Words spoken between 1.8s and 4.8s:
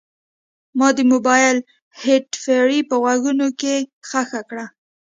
هینډفري په غوږونو کې ښخه کړه.